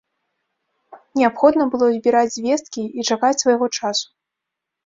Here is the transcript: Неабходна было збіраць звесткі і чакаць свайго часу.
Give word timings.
Неабходна 1.19 1.63
было 1.75 1.85
збіраць 1.97 2.33
звесткі 2.39 2.81
і 2.99 3.07
чакаць 3.11 3.35
свайго 3.43 3.65
часу. 3.77 4.07